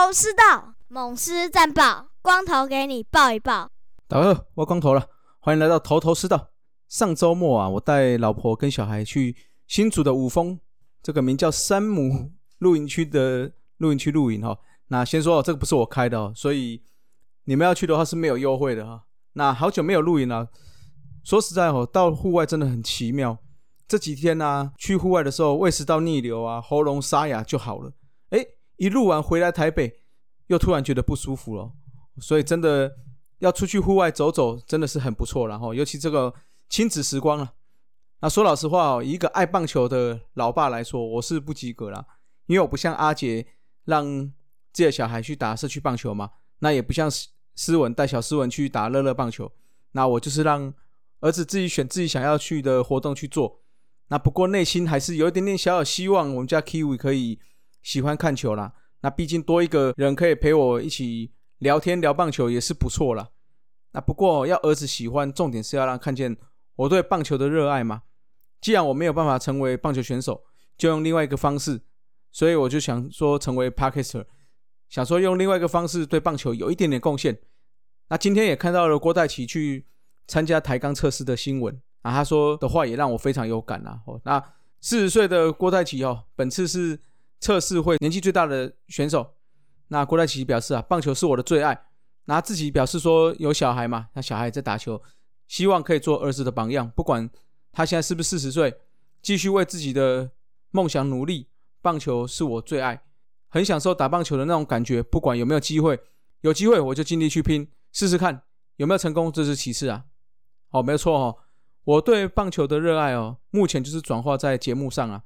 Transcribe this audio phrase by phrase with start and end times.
[0.00, 3.68] 头师道，猛狮战报，光头给你报一报。
[4.06, 5.04] 大家好，我光头了，
[5.40, 6.50] 欢迎来到头头是道。
[6.86, 9.36] 上周末啊，我带老婆跟小孩去
[9.66, 10.60] 新竹的五峰，
[11.02, 14.56] 这个名叫山姆露营区的露营区露营哈。
[14.86, 16.80] 那先说，这个不是我开的哦，所以
[17.46, 19.02] 你们要去的话是没有优惠的哈。
[19.32, 20.46] 那好久没有露营了，
[21.24, 23.36] 说实在哦，到户外真的很奇妙。
[23.88, 27.92] 这几天呢，去户外的时候，胃食道逆流啊，喉咙沙哑就好了。
[28.78, 30.00] 一录完回来台北，
[30.46, 31.72] 又突然觉得不舒服了。
[32.20, 32.96] 所以真的
[33.38, 36.34] 要出去户外走走，真的是很不错然后，尤其这个
[36.68, 37.52] 亲子时光了。
[38.20, 42.04] 那说老实话哦，一个爱棒球的老爸来说，我是不及格啦，
[42.46, 43.46] 因为我不像阿杰
[43.84, 44.04] 让
[44.72, 49.52] 自己的小孩去打社区棒球嘛，那也不像斯斯文带小斯文去打乐乐棒球，
[49.92, 50.74] 那我就是让
[51.20, 53.60] 儿子自己选自己想要去的活动去做。
[54.08, 57.38] 那不过内心还是有一点点小小希望，我们家 Kiwi 可以
[57.82, 58.72] 喜欢看球啦。
[59.00, 63.28] 那毕竟多一个人可以陪我一起聊天聊棒球也是不错啦。
[63.92, 66.36] 那不过要儿子喜欢，重点是要让看见
[66.76, 68.02] 我对棒球的热爱嘛。
[68.60, 70.42] 既然我没有办法成为棒球选手，
[70.76, 71.80] 就用另外一个方式，
[72.32, 74.24] 所以我就想说成为 Parker，
[74.88, 77.38] 想说用另外一个方式对棒球有一点点贡献。
[78.08, 79.86] 那今天也看到了郭代奇去
[80.26, 81.80] 参加抬杠测试的新闻。
[82.02, 84.00] 啊，他说的话也让我非常有感啊。
[84.06, 84.42] 哦，那
[84.80, 86.98] 四十岁的郭泰奇哦，本次是
[87.40, 89.34] 测试会年纪最大的选手。
[89.88, 91.86] 那郭泰奇表示啊，棒球是我的最爱。
[92.24, 95.02] 那自己表示说有小孩嘛，那小孩在打球，
[95.46, 96.90] 希望可以做儿子的榜样。
[96.90, 97.28] 不管
[97.72, 98.74] 他现在是不是四十岁，
[99.22, 100.30] 继续为自己的
[100.70, 101.48] 梦想努力。
[101.80, 103.02] 棒球是我最爱，
[103.48, 105.02] 很享受打棒球的那种感觉。
[105.02, 105.98] 不管有没有机会，
[106.42, 108.42] 有机会我就尽力去拼，试试看
[108.76, 110.04] 有没有成功，这是其次啊。
[110.70, 111.36] 哦，没有错哦。
[111.84, 115.22] 我对棒球的热爱哦，目前就是转化在节目上啊。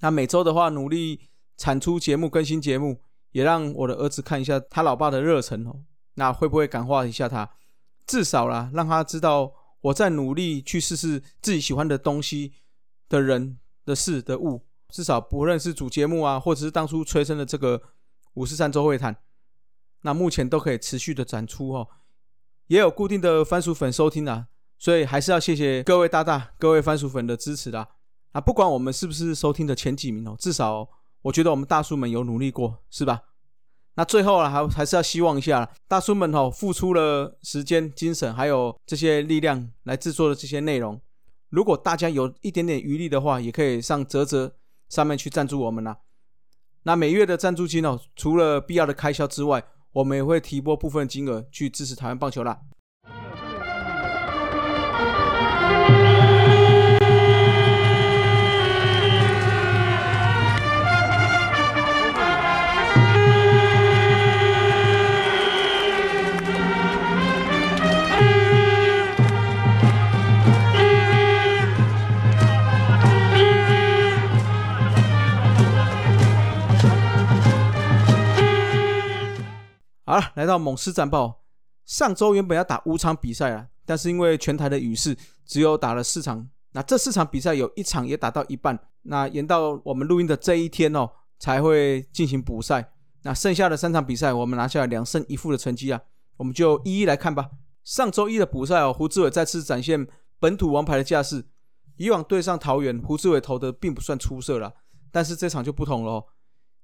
[0.00, 1.20] 那每周的话，努力
[1.56, 3.00] 产出节目、更新节目，
[3.32, 5.82] 也让我的儿子看一下他老爸的热忱哦。
[6.14, 7.50] 那会不会感化一下他？
[8.06, 12.52] 至少啦，让他知道我在努力去试试自己喜欢的东西
[13.08, 14.66] 的人的事的物。
[14.88, 17.82] 至少不论是主节目啊，或者是当初催生的这个
[18.34, 19.16] 五十三周会谈，
[20.02, 21.88] 那目前都可以持续的展出哦，
[22.68, 24.46] 也有固定的番薯粉收听啊。
[24.78, 27.88] 所以还是要谢谢各位大大、各位番薯粉的支持啦！
[28.36, 30.86] 啊，不管我们是不是收听的前几名哦，至少
[31.22, 33.22] 我觉得我们大叔们有努力过，是吧？
[33.94, 41.00] 那最后啊，还还是要希望一下大叔们哦，付出了时间、精神，还有这些力量来制作的这些内容。
[41.48, 44.54] 如果大家有一点点余力的话，也可以上泽泽
[44.90, 45.96] 上面去赞助我们啦。
[46.82, 52.60] 那每月的赞助金哦，除了必要的开销之外，我们也会提拨部分金额去支持台湾棒球啦。
[80.08, 81.42] 好了，来到猛狮战报。
[81.84, 86.48] 上周原本要打五场比赛啊，但是因为全台的雨势，只有打了四场。
[86.70, 92.92] 那这四场比赛有一场也打到一半，那延到我们录音的这一天哦，才会进行补赛。
[93.22, 96.00] 那剩下的三场比赛，我们拿下了两胜一负的成绩啊，
[96.36, 97.50] 我们就一一来看吧。
[97.82, 100.06] 上周一的补赛哦，胡志伟再次展现
[100.38, 101.46] 本土王牌的架势。
[101.96, 104.72] 以往对上桃园，胡志伟投的并不算出色了，
[105.10, 106.24] 但是这场就不同了哦，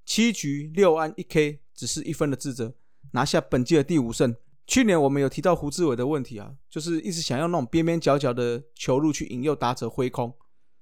[0.05, 2.75] 七局六安一 K，只是一分的自责。
[3.12, 4.37] 拿下本季的第五胜。
[4.65, 10.32] 去年我们有提到胡志伟的问题啊，就是一直想要那种边边角角的球路去引诱打者挥空，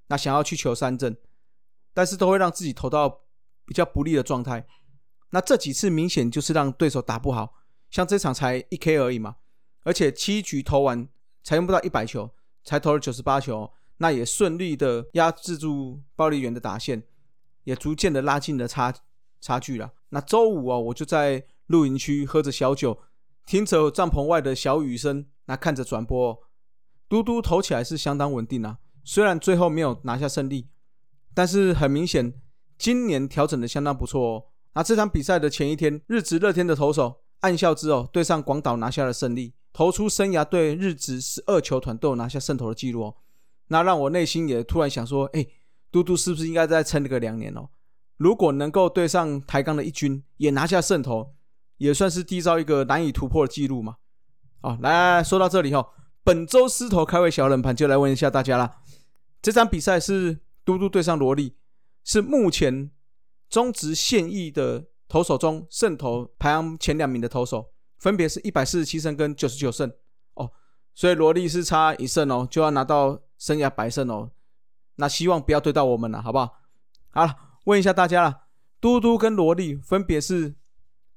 [0.09, 1.17] 那想要去求三振，
[1.94, 3.23] 但是都会让自己投到
[3.65, 4.67] 比较不利的状态。
[5.31, 7.55] 那这几次明显就是让对手打不好，
[7.91, 9.37] 像这场才一 K 而已嘛，
[9.85, 11.09] 而且七局投完
[11.43, 12.31] 才用不到一百球，
[12.62, 17.03] 才投了九十八球，那也顺利的压制住暴力员的打线，
[17.65, 18.94] 也逐渐的拉近了差
[19.41, 19.93] 差距了。
[20.11, 21.47] 那周五啊，我就在。
[21.70, 22.99] 露营区喝着小酒，
[23.46, 26.37] 听着帐篷外的小雨声，那看着转播，
[27.08, 28.78] 嘟嘟投起来是相当稳定啊。
[29.05, 30.67] 虽然最后没有拿下胜利，
[31.32, 32.34] 但是很明显
[32.76, 34.44] 今年调整的相当不错哦。
[34.75, 43.14] 那这场比赛的前一天，日职乐天的投手暗笑之后对上广岛拿下了胜利，投出生涯对日职十二球团都有拿下胜投的记录哦。
[43.69, 45.46] 那让我内心也突然想说，哎，
[45.93, 47.69] 嘟嘟是不是应该再撑个两年哦？
[48.17, 51.37] 如果能够对上台钢的一军也拿下胜投。
[51.81, 53.97] 也算是缔造一个难以突破的记录嘛。
[54.61, 55.88] 哦，来说到这里哈，
[56.23, 58.82] 本周狮头开胃小冷盘就来问一下大家啦。
[59.41, 61.56] 这场比赛是嘟嘟对上萝莉，
[62.05, 62.91] 是目前
[63.49, 69.91] 中职现役的投手中胜投排行前两名的投手，分别是一百四十七胜跟九十九胜
[70.35, 70.53] 哦。
[70.94, 74.31] 所以罗莉是差一胜哦，就要拿到生涯百胜哦。
[74.97, 76.59] 那希望不要对到我们了，好不好？
[77.09, 77.35] 好了，
[77.65, 78.43] 问一下大家了，
[78.79, 80.55] 嘟嘟跟罗莉分别是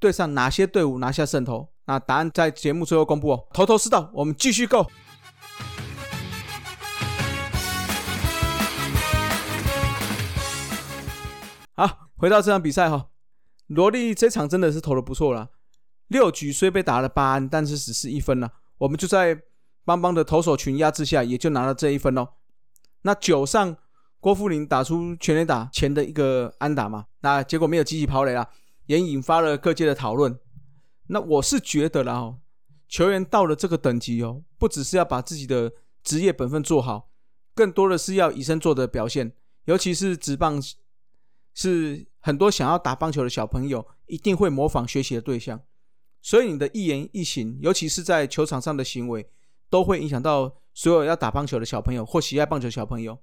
[0.04, 1.70] 对上哪些队伍拿下胜投？
[1.86, 3.48] 那答案在节目最后公布哦。
[3.54, 4.86] 头头是道，我们继续 go。
[11.74, 13.06] 好，回到这场比赛哈，
[13.68, 15.48] 罗莉这场真的是投的不错啦。
[16.10, 18.52] 六局虽被打了八安，但是只是一分了。
[18.80, 19.40] 我们就在
[19.86, 22.28] 邦邦的投手群压制下，也就拿了这一分哦。
[23.04, 23.78] 那九上
[24.20, 28.50] 郭富林打出全垒打前的一个安打嘛，那结果没有积极跑垒了，
[28.86, 30.40] 也引发了各界的讨论。
[31.08, 32.40] 那我是觉得啦哦，
[32.88, 37.10] 球员到了这个等级哦，不只是要把自己的职业本分做好，
[37.54, 39.34] 更多的是要以身作则表现，
[39.66, 40.62] 尤其是职棒。
[41.56, 45.62] 是很多想要打棒球的小朋友一定会模仿学习的对象，
[46.20, 49.30] 所以你的一言一行，尤其是在球场上的行为，
[49.70, 53.20] 都会影响到所有要打棒球的小朋友或喜爱棒球小朋友。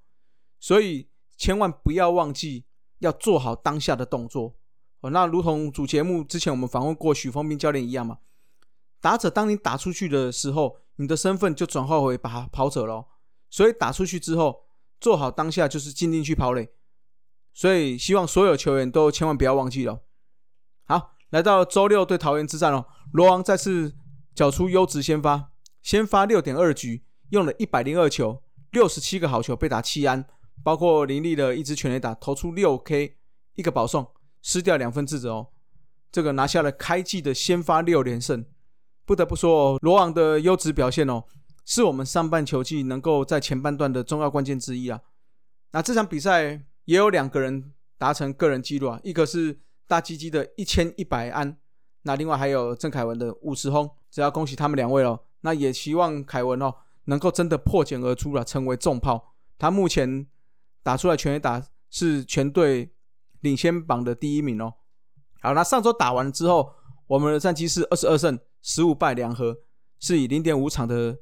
[0.61, 2.67] 所以千万不要忘记
[3.01, 4.55] 要做好当下的动作
[5.01, 5.11] 哦。
[5.11, 8.19] 那如同主节目之前我们访问过许峰斌教练一样嘛，
[9.01, 13.07] 打者当你打出去的时候，你的身份就转化为把跑者喽。
[13.49, 14.67] 所以打出去之后，
[15.01, 16.71] 做好当下就是尽力去跑垒。
[17.53, 20.03] 所以希望所有球员都千万不要忘记了。
[20.85, 23.95] 好，来到周六对桃园之战哦，罗王再次
[24.35, 25.51] 缴出优质先发，
[25.83, 30.25] 先发六点二局，用了一百零二球，六十七个好球，被打七安，
[30.63, 33.17] 包括林立的一支全垒打，投出六 K，
[33.57, 34.07] 一个保送，
[34.43, 35.49] 失掉两分自责哦。
[36.11, 38.45] 这个拿下了开季的先发六连胜。
[39.05, 41.25] 不得不说哦，罗王的优质表现哦，
[41.65, 45.01] 是我们上半球季能够在前半段的重要关键之一啊。
[45.73, 46.63] 那这场比赛。
[46.87, 51.57] 也有两个人达成个人纪录啊，一个是大鸡鸡的一千一百安，
[52.03, 55.21] 那另外还有郑凯文的五十轰，只要恭喜他们两位喽。
[55.43, 59.35] 那也希望凯文哦能够真的破茧而出了，成为重炮。
[59.57, 60.27] 他目前
[60.83, 62.91] 打出来全垒打是全队
[63.41, 64.75] 领先榜的第一名哦。
[65.41, 66.73] 好，那上周打完之后，
[67.07, 69.59] 我们的战绩是二十二胜十五败两和，
[69.99, 71.19] 是以零点五场的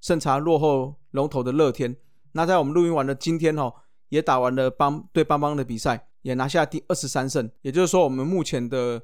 [0.00, 1.96] 胜差落后龙头的乐天。
[2.32, 3.72] 那在我们录音完的今天哦。
[4.10, 7.50] 也打完了邦对邦邦的比赛，也拿下第二十三胜。
[7.62, 9.02] 也就是说，我们目前的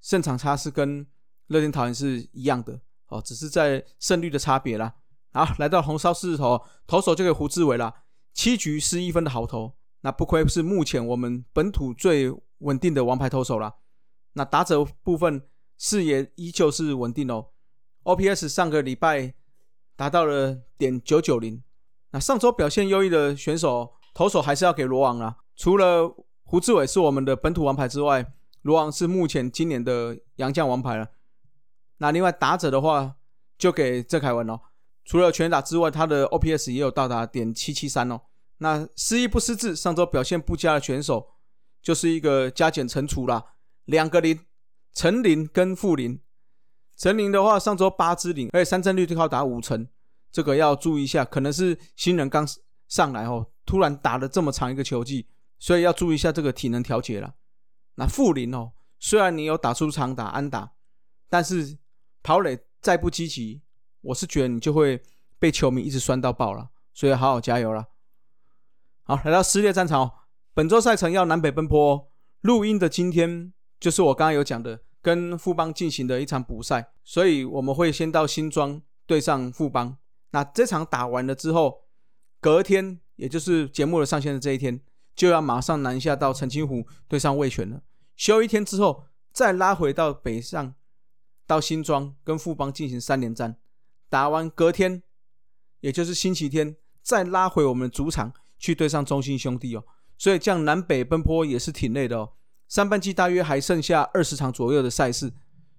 [0.00, 1.06] 胜场差是跟
[1.48, 4.94] 乐天桃园是一样的哦，只是在胜率的差别啦。
[5.32, 7.92] 好，来到红烧狮子头，投手就给胡志伟了，
[8.32, 9.74] 七局失一分的好投，
[10.06, 13.74] 那不亏是目前我们本土最稳定的王牌投手了。
[14.34, 15.42] 那打者部分
[15.76, 17.46] 视野依旧是稳定哦
[18.04, 19.34] ，OPS 上个礼拜
[19.96, 21.60] 达到了点九九零。
[22.12, 23.94] 那上周表现优异的选手。
[24.14, 25.36] 投手还是要给罗王啊！
[25.56, 28.24] 除了胡志伟是我们的本土王牌之外，
[28.62, 31.08] 罗王是目前今年的洋将王牌了。
[31.98, 33.16] 那另外打者的话，
[33.58, 34.58] 就给郑凯文哦。
[35.04, 38.22] 除了全打之外，他的 OPS 也有到达点七七三哦。
[38.58, 41.34] 那失一不失智，上周表现不佳的选手，
[41.82, 43.44] 就是一个加减乘除啦，
[43.84, 44.40] 两个零，
[44.92, 46.20] 陈林跟傅林。
[46.96, 49.86] 陈林的话，上周八支零，而且三振率最高达五成，
[50.32, 52.48] 这个要注意一下，可能是新人刚
[52.88, 53.46] 上来哦。
[53.66, 55.26] 突然打了这么长一个球季，
[55.58, 57.34] 所以要注意一下这个体能调节了。
[57.96, 60.72] 那傅林哦，虽然你有打出长打安打，
[61.28, 61.76] 但是
[62.22, 63.60] 跑垒再不积极，
[64.00, 65.02] 我是觉得你就会
[65.38, 66.70] 被球迷一直酸到爆了。
[66.94, 67.84] 所以好好加油了。
[69.08, 70.12] 好，来到撕裂战场哦，
[70.52, 72.10] 本周赛程要南北奔波。
[72.40, 79.96] 录音的今天就是我刚刚有讲的，跟富邦进行的一场补赛，所以我们会先到新庄对上富邦。
[80.32, 81.84] 那这场打完了之后，
[82.40, 83.00] 隔天。
[83.14, 84.78] 也就是节目的上线的这一天，
[85.14, 87.80] 就要马上南下到澄清湖对上魏权了。
[88.14, 90.74] 休一天之后，再拉回到北上，
[91.46, 93.56] 到新庄跟富邦进行三连战。
[94.10, 95.02] 打完隔天，
[95.80, 99.84] 也就是星期天，再拉回我们的主场去对上中信兄弟哦。
[100.18, 102.32] 所以这样南北奔波也是挺累的哦。
[102.68, 105.32] 上半季大约还剩下二十场左右的赛事，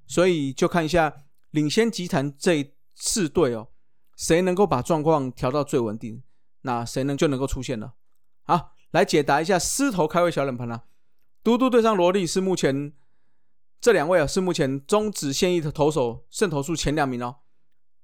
[0.05, 3.67] 所以就看一下领先集团这四队哦，
[4.15, 6.23] 谁能够把状况调到最稳定。
[6.61, 7.93] 那谁能就能够出现了？
[8.43, 10.83] 好，来解答一下狮头开胃小冷盘啦。
[11.43, 12.93] 嘟嘟对上萝莉是目前
[13.79, 17.37] 这两位啊，是目前中职现役的投手胜投数前两名哦。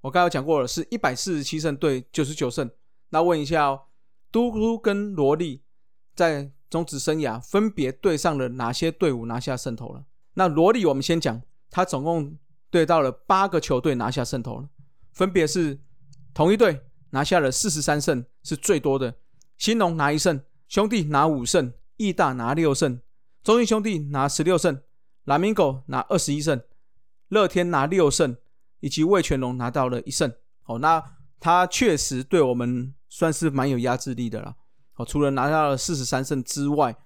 [0.01, 2.69] 我刚刚讲过了，是一百四十七胜对九十九胜。
[3.09, 3.81] 那问一下哦，
[4.33, 5.63] 嘟嘟跟萝莉
[6.13, 10.03] 在中职生涯分别对上了哪些队伍拿下胜投了？
[10.33, 12.37] 那萝莉我们先讲，他总共
[12.69, 14.69] 对到了八个球队拿下胜投了，
[15.11, 15.79] 分别是
[16.33, 16.81] 同一队。
[17.11, 19.13] 拿下了四十三胜，是最多的。
[19.59, 22.99] 新农拿一胜，兄弟拿五胜，义大拿六胜，
[23.43, 24.81] 中信兄弟拿十六胜，
[25.25, 26.59] 蓝明狗拿二十一胜，
[27.27, 28.35] 乐天拿六胜，
[28.79, 30.33] 以及魏全龙拿到了一胜。
[30.65, 31.03] 哦，那
[31.39, 34.55] 他确实对我们算是蛮有压制力的了。
[34.95, 36.97] 哦，除了拿到了四十三胜之外，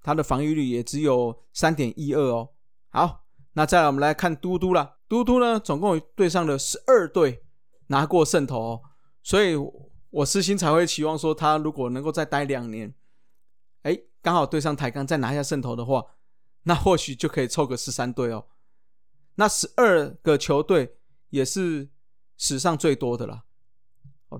[0.00, 2.50] 他的防御率也只有三点一二哦。
[2.90, 4.98] 好，那再来我们来看嘟嘟啦。
[5.08, 7.42] 嘟嘟呢，总共对上了十二队
[7.88, 8.82] 拿过胜投哦，
[9.20, 9.56] 所以
[10.10, 12.94] 我私心才会期望说，他如果能够再待两年，
[13.82, 16.04] 哎，刚好对上台钢再拿下胜投的话，
[16.62, 18.46] 那或许就可以凑个十三队哦。
[19.34, 20.98] 那十二个球队
[21.30, 21.90] 也是
[22.36, 23.42] 史上最多的啦。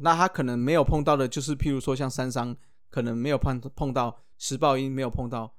[0.00, 2.56] 那他可能没有碰到的，就是譬如说像三商。
[2.92, 5.56] 可能没有碰碰到石爆音，没有碰到，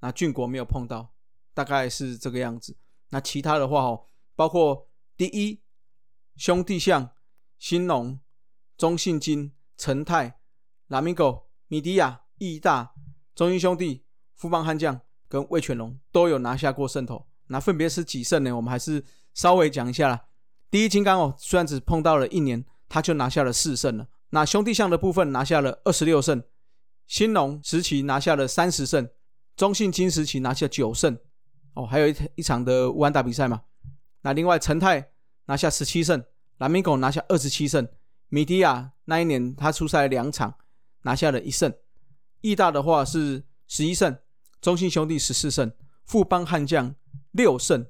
[0.00, 1.12] 那俊国没有碰到，
[1.52, 2.74] 大概是这个样子。
[3.10, 5.60] 那其他的话哦，包括第一
[6.36, 7.10] 兄弟象、
[7.58, 8.18] 兴隆、
[8.78, 10.40] 中信金、陈泰、
[10.86, 12.94] 拉米狗、米迪亚、义大、
[13.34, 17.26] 中英兄弟、富邦悍将跟魏全龙都有拿下过胜投。
[17.48, 18.56] 那分别是几胜呢？
[18.56, 19.04] 我们还是
[19.34, 20.24] 稍微讲一下啦。
[20.70, 24.06] 第一金刚哦，虽然只碰到了一年，他就拿下了四胜了。
[24.30, 26.42] 那兄弟象的部分拿下了二十六胜。
[27.06, 29.06] 兴隆时期拿下了三十胜，
[29.56, 31.18] 中信金时期拿下九胜，
[31.74, 33.60] 哦，还有一一场的武安打比赛嘛。
[34.22, 35.10] 那另外陈泰
[35.44, 36.24] 拿下十七胜，
[36.56, 37.86] 蓝明狗拿下二十七胜，
[38.30, 40.54] 米迪亚那一年他出赛两场，
[41.02, 41.72] 拿下了一胜。
[42.40, 44.16] 义大的话是十一胜，
[44.62, 45.70] 中信兄弟十四胜，
[46.06, 46.94] 富邦悍将
[47.32, 47.86] 六胜，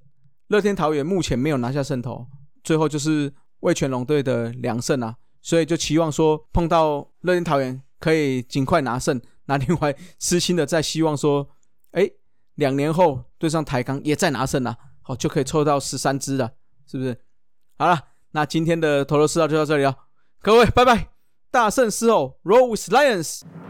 [0.48, 2.26] 乐天桃园目前没有拿下胜投，
[2.64, 3.32] 最后就是
[3.64, 7.82] 魏全龙队的两胜啊，所以就期望说碰到乐天桃园。
[8.00, 11.48] 可以尽快拿胜，那另外私心的再希望说，
[11.92, 12.10] 哎，
[12.56, 16.52] 两年后对上台钢也再拿胜啊，好就可以抽到十三支了，
[16.86, 17.18] 是不是？
[17.78, 17.98] 好了，
[18.32, 19.96] 那今天的投投四道就到这里了，
[20.42, 21.12] 各位拜拜，
[21.50, 23.63] 大胜狮吼，Roll with Lions。